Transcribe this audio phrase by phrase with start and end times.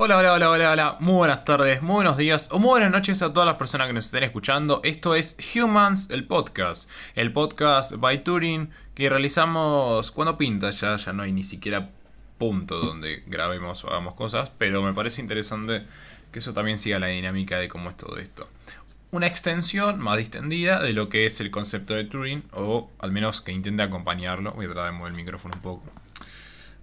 [0.00, 0.96] Hola, hola, hola, hola, hola.
[1.00, 3.94] Muy buenas tardes, muy buenos días o muy buenas noches a todas las personas que
[3.94, 4.80] nos estén escuchando.
[4.84, 6.88] Esto es Humans, el podcast.
[7.16, 10.70] El podcast by Turing que realizamos cuando pinta.
[10.70, 11.90] Ya, ya no hay ni siquiera
[12.38, 14.52] punto donde grabemos o hagamos cosas.
[14.56, 15.82] Pero me parece interesante
[16.30, 18.48] que eso también siga la dinámica de cómo es todo esto.
[19.10, 22.44] Una extensión más distendida de lo que es el concepto de Turing.
[22.52, 24.52] O al menos que intente acompañarlo.
[24.52, 25.90] Voy a tratar de mover el micrófono un poco.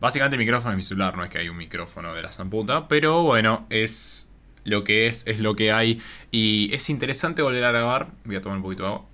[0.06, 2.88] Básicamente el micrófono de mi celular, no es que hay un micrófono de la zamputa,
[2.88, 4.32] pero bueno, es
[4.64, 6.00] lo que es, es lo que hay.
[6.30, 8.10] Y es interesante volver a grabar.
[8.24, 9.06] Voy a tomar un poquito de agua.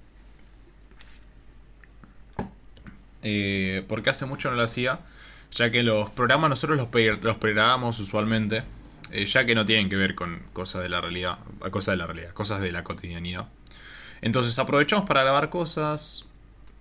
[3.23, 5.00] Eh, porque hace mucho no lo hacía,
[5.52, 6.90] ya que los programas nosotros los,
[7.23, 8.64] los programamos usualmente,
[9.12, 11.38] eh, ya que no tienen que ver con cosas de la realidad,
[11.72, 13.48] cosas de la realidad, cosas de la cotidianidad.
[14.20, 16.28] Entonces aprovechamos para grabar cosas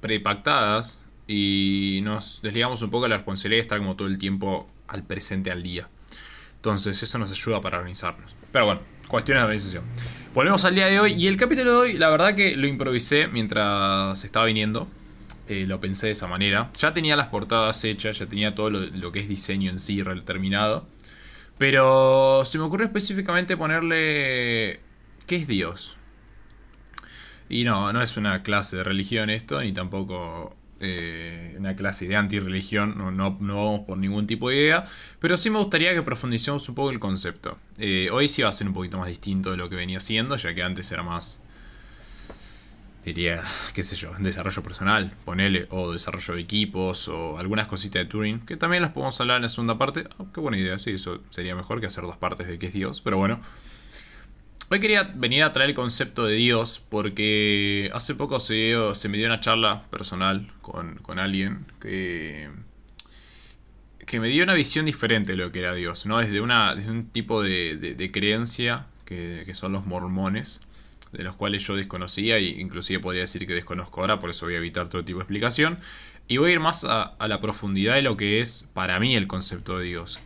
[0.00, 0.98] prepactadas
[1.32, 5.04] y nos desligamos un poco de la responsabilidad de estar como todo el tiempo al
[5.04, 5.88] presente al día.
[6.56, 8.34] Entonces eso nos ayuda para organizarnos.
[8.50, 9.84] Pero bueno, cuestiones de organización.
[10.34, 13.28] Volvemos al día de hoy y el capítulo de hoy la verdad que lo improvisé
[13.28, 14.88] mientras estaba viniendo.
[15.48, 16.72] Eh, lo pensé de esa manera.
[16.76, 20.84] Ya tenía las portadas hechas, ya tenía todo lo, que es diseño en sí terminado.
[21.58, 24.80] Pero se me ocurrió específicamente ponerle...
[25.28, 25.96] ¿Qué es Dios?
[27.48, 32.16] Y no, no es una clase de religión esto, ni tampoco eh, una clase de
[32.16, 34.84] antirreligión, no, no, no, vamos por ningún tipo de idea,
[35.18, 37.58] pero sí me gustaría que profundicemos un poco el concepto.
[37.78, 40.36] Eh, hoy sí va a ser un poquito más distinto de lo que venía siendo,
[40.36, 41.40] ya que antes era más,
[43.04, 43.42] diría,
[43.74, 48.40] qué sé yo, desarrollo personal, ponele, o desarrollo de equipos, o algunas cositas de Turing,
[48.46, 50.04] que también las podemos hablar en la segunda parte.
[50.18, 52.72] Oh, qué buena idea, sí, eso sería mejor que hacer dos partes de qué es
[52.72, 53.40] Dios, pero bueno.
[54.72, 59.18] Hoy quería venir a traer el concepto de Dios porque hace poco se, se me
[59.18, 62.48] dio una charla personal con, alguien que,
[64.20, 66.18] me dio una visión diferente de lo que era Dios, ¿no?
[66.18, 70.60] Desde, una, un tipo de, creencia que, son los mormones,
[71.10, 74.54] de los cuales yo desconocía e inclusive podría decir que desconozco ahora, por eso voy
[74.54, 75.80] a evitar todo tipo de explicación.
[76.28, 79.16] Y voy a ir más a, a la profundidad de lo que es para mí
[79.16, 80.20] el concepto de Dios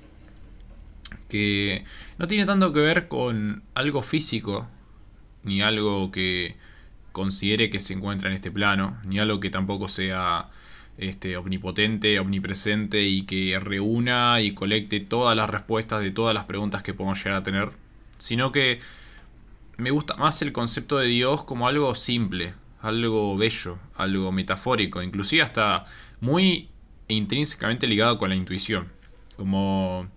[1.28, 1.84] que
[2.18, 4.68] no tiene tanto que ver con algo físico,
[5.42, 6.56] ni algo que
[7.12, 10.48] considere que se encuentra en este plano, ni algo que tampoco sea
[10.98, 16.82] este, omnipotente, omnipresente y que reúna y colecte todas las respuestas de todas las preguntas
[16.82, 17.70] que podemos llegar a tener,
[18.18, 18.80] sino que
[19.76, 25.42] me gusta más el concepto de Dios como algo simple, algo bello, algo metafórico, inclusive
[25.42, 25.86] hasta
[26.20, 26.68] muy
[27.08, 28.88] intrínsecamente ligado con la intuición,
[29.36, 30.08] como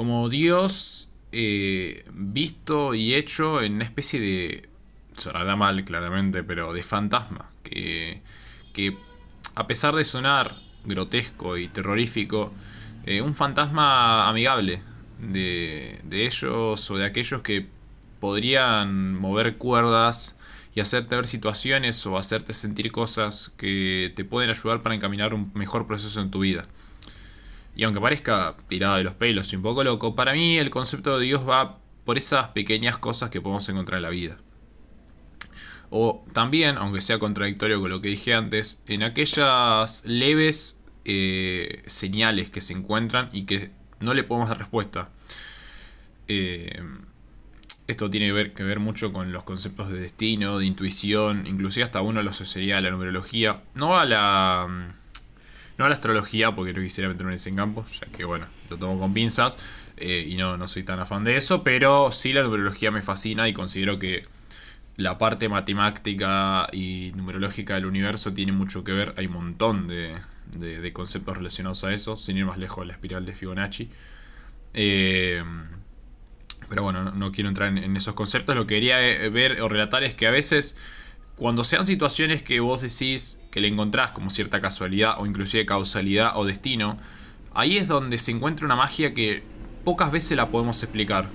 [0.00, 4.66] como Dios eh, visto y hecho en una especie de,
[5.14, 8.22] sonará mal claramente, pero de fantasma, que,
[9.56, 10.56] a pesar de sonar
[10.86, 12.50] grotesco y terrorífico,
[13.04, 14.80] eh, un fantasma amigable
[15.18, 17.66] de, de ellos o de aquellos que
[18.20, 20.38] podrían mover cuerdas
[20.74, 25.50] y hacerte ver situaciones o hacerte sentir cosas que te pueden ayudar para encaminar un
[25.52, 26.62] mejor proceso en tu vida.
[27.76, 31.18] Y aunque parezca tirado de los pelos y un poco loco, para mí el concepto
[31.18, 34.38] de Dios va por esas pequeñas cosas que podemos encontrar en la vida.
[35.90, 42.50] O también, aunque sea contradictorio con lo que dije antes, en aquellas leves eh, señales
[42.50, 45.10] que se encuentran y que no le podemos dar respuesta.
[46.28, 46.80] Eh,
[47.86, 52.22] esto tiene que ver, mucho con los conceptos de destino, de intuición, inclusive hasta uno
[52.22, 53.62] lo asociaría la numerología.
[53.74, 54.94] No a la
[55.80, 58.76] no a la astrología, porque no quisiera meterme en ese campo, ya que bueno, lo
[58.76, 59.56] tomo con pinzas
[59.96, 63.48] eh, y no, no soy tan afán de eso, pero sí la numerología me fascina
[63.48, 64.22] y considero que
[64.96, 69.14] la parte matemática y numerológica del universo tiene mucho que ver.
[69.16, 72.92] Hay un montón de, de, conceptos relacionados a eso, sin ir más lejos de la
[72.92, 73.88] espiral de Fibonacci.
[74.74, 75.42] Eh,
[76.68, 78.54] pero bueno, no, quiero entrar en, esos conceptos.
[78.54, 80.76] Lo que quería eh, ver o relatar es que a veces
[81.40, 86.32] cuando sean situaciones que vos decís que le encontrás como cierta casualidad o inclusive causalidad
[86.36, 86.98] o destino,
[87.50, 89.46] ahí es donde se encuentra una magia que
[89.82, 91.32] pocas veces la podemos explicar.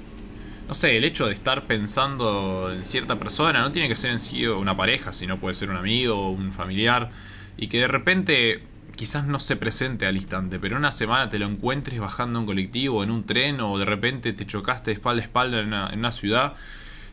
[0.68, 4.19] No sé, el hecho de estar pensando en cierta persona no tiene que ser en
[4.19, 7.12] sí una pareja, sino puede ser un amigo un familiar,
[7.57, 8.63] y que de repente
[8.95, 13.03] quizás no se presente al instante, pero una semana te lo encuentres bajando un colectivo,
[13.03, 15.97] en un tren, o de repente te chocaste de espalda a espalda en una, en
[15.97, 16.56] una ciudad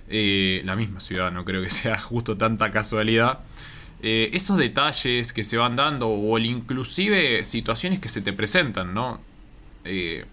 [0.09, 3.41] eh, la misma ciudad, no creo que sea justo tanta casualidad.
[4.03, 9.21] Eh, esos detalles que se van dando o inclusive situaciones que se te presentan, ¿no?
[9.85, 10.25] Eh,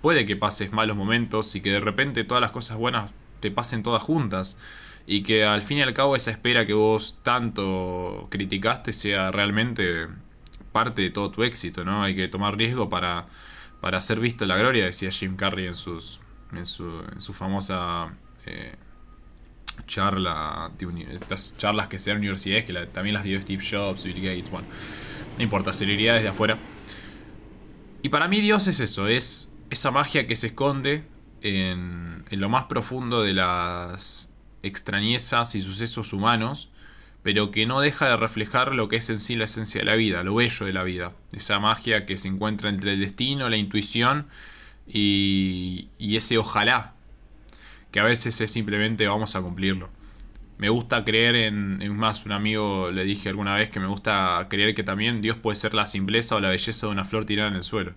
[0.00, 3.10] puede que pases malos momentos y que de repente todas las cosas buenas
[3.40, 4.58] te pasen todas juntas
[5.06, 10.08] y que al fin y al cabo esa espera que vos tanto criticaste sea realmente
[10.72, 12.02] parte de todo tu éxito, ¿no?
[12.02, 13.26] Hay que tomar riesgo para
[13.82, 16.20] para ser visto la gloria, decía Jim Carrey en, sus,
[16.52, 18.14] en, su, en su famosa
[18.46, 18.76] eh,
[19.86, 20.72] charla,
[21.10, 24.68] estas charlas que sean universidades, que también las dio Steve Jobs, Bill Gates, bueno,
[25.36, 26.58] no importa, celebridades de afuera.
[28.02, 31.04] Y para mí Dios es eso, es esa magia que se esconde
[31.40, 34.32] en, en lo más profundo de las
[34.62, 36.68] extrañezas y sucesos humanos,
[37.22, 39.94] pero que no deja de reflejar lo que es en sí la esencia de la
[39.94, 43.56] vida, lo bello de la vida, esa magia que se encuentra entre el destino, la
[43.56, 44.26] intuición
[44.86, 46.94] y, y ese ojalá,
[47.92, 49.90] que a veces es simplemente vamos a cumplirlo.
[50.58, 54.46] Me gusta creer en, en más, un amigo le dije alguna vez que me gusta
[54.48, 57.48] creer que también Dios puede ser la simpleza o la belleza de una flor tirada
[57.50, 57.92] en el suelo.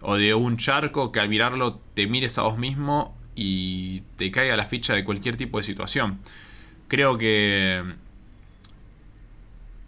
[0.00, 4.56] O de un charco que al mirarlo te mires a vos mismo y te caiga
[4.56, 6.18] la ficha de cualquier tipo de situación.
[6.88, 7.84] Creo que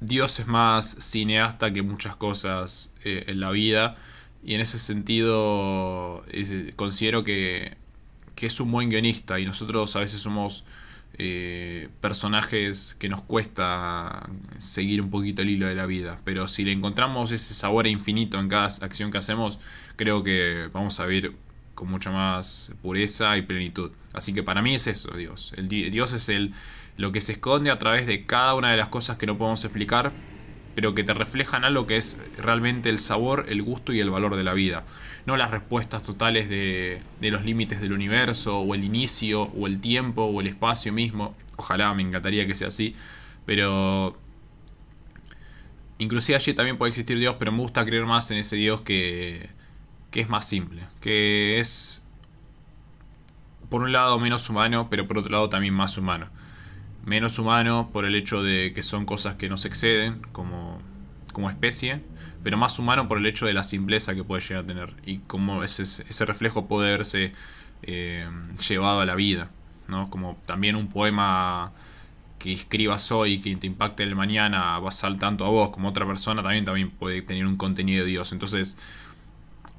[0.00, 3.96] Dios es más cineasta que muchas cosas eh, en la vida
[4.44, 6.24] y en ese sentido
[6.76, 7.76] considero que,
[8.40, 10.64] que, es un buen guionista y nosotros a veces somos
[11.18, 14.28] eh, personajes que nos cuesta
[14.58, 18.38] seguir un poquito el hilo de la vida pero si le encontramos ese sabor infinito
[18.38, 19.58] en cada acción que hacemos
[19.96, 21.32] creo que vamos a ver
[21.80, 23.90] con mucha más pureza y plenitud.
[24.12, 25.54] Así que para mí es eso, Dios.
[25.56, 26.52] El, Dios es el,
[26.98, 29.64] lo que se esconde a través de cada una de las cosas que no podemos
[29.64, 30.12] explicar,
[30.80, 34.34] pero que te reflejan algo que es realmente el sabor, el gusto y el valor
[34.34, 34.86] de la vida.
[35.26, 39.78] No las respuestas totales de, de los límites del universo, o el inicio, o el
[39.82, 41.36] tiempo, o el espacio mismo.
[41.58, 42.96] Ojalá, me encantaría que sea así.
[43.44, 44.16] Pero
[45.98, 49.50] inclusive allí también puede existir Dios, pero me gusta creer más en ese Dios que,
[50.10, 52.02] que es más simple, que es
[53.68, 56.30] por un lado menos humano, pero por otro lado también más humano.
[57.04, 60.80] Menos humano por el hecho de que son cosas que nos exceden como,
[61.32, 62.02] como especie,
[62.42, 65.18] pero más humano por el hecho de la simpleza que puede llegar a tener y
[65.18, 67.32] cómo ese, ese reflejo puede verse
[67.82, 68.28] eh,
[68.68, 69.50] llevado a la vida.
[69.88, 70.08] ¿no?
[70.10, 71.72] Como también un poema
[72.38, 75.88] que escribas hoy que te impacte el mañana va a ser tanto a vos como
[75.88, 78.32] a otra persona también, también puede tener un contenido de Dios.
[78.32, 78.78] Entonces,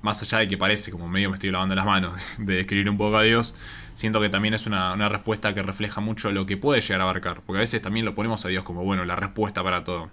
[0.01, 2.97] más allá de que parece como medio me estoy lavando las manos de escribir un
[2.97, 3.55] poco a Dios,
[3.93, 7.41] siento que también es una, respuesta que refleja mucho lo que puede llegar a abarcar,
[7.45, 10.09] porque a veces también lo ponemos a Dios como, bueno, la respuesta para todo.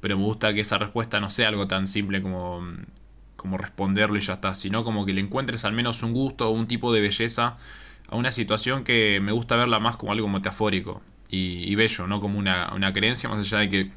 [0.00, 2.62] Pero me gusta que esa respuesta no sea algo tan simple como,
[3.36, 6.50] como responderlo y ya está, sino como que le encuentres al menos un gusto o
[6.50, 7.56] un tipo de belleza
[8.08, 12.38] a una situación que me gusta verla más como algo metafórico y, bello, no como
[12.38, 13.90] una, una creencia, más allá de que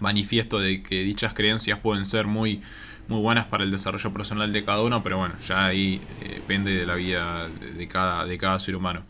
[0.00, 2.62] manifiesto de que dichas creencias pueden ser muy
[3.08, 6.72] muy buenas para el desarrollo personal de cada uno, pero bueno, ya ahí eh, depende
[6.72, 9.04] de la vida de cada, de cada ser humano.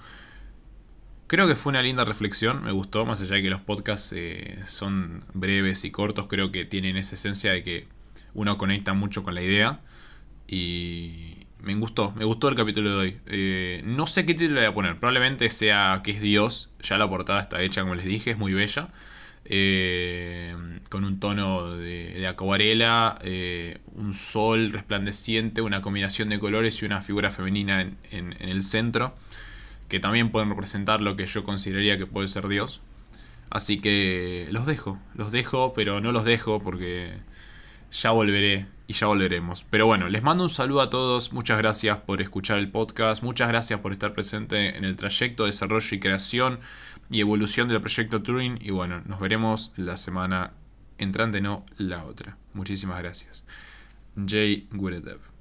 [1.26, 4.58] Creo que fue una linda reflexión, me gustó, más allá de que los podcasts eh,
[4.64, 7.88] son breves y cortos, creo que tienen esa esencia de que
[8.32, 9.80] uno conecta mucho con la idea
[10.46, 13.20] y me gustó, me gustó el capítulo de hoy.
[13.26, 17.08] Eh, no sé qué título voy a poner, probablemente sea que es Dios, ya la
[17.08, 18.90] portada está hecha como les dije, es muy bella.
[19.48, 20.54] Eh,
[20.90, 27.02] con un tono de, acuarela, eh, un sol resplandeciente, una combinación de colores y una
[27.02, 29.14] figura femenina en, el centro,
[29.88, 32.80] que también pueden representar lo que yo consideraría que puede ser Dios.
[33.50, 37.12] Así que los dejo, los dejo, pero no los dejo porque
[37.90, 39.64] ya volveré y ya volveremos.
[39.70, 43.48] Pero bueno, les mando un saludo a todos, muchas gracias por escuchar el podcast, muchas
[43.48, 46.60] gracias por estar presente en el trayecto, de desarrollo y creación
[47.10, 50.52] y evolución del proyecto Turing y bueno, nos veremos la semana
[50.98, 52.36] entrante, no la otra.
[52.54, 53.44] Muchísimas gracias.
[54.26, 55.35] Jay Guredev.